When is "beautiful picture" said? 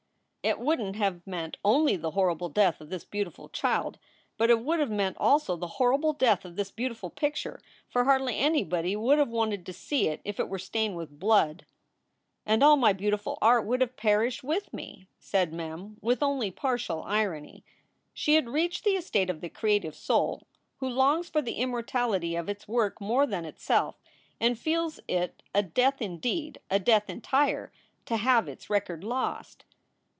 6.71-7.61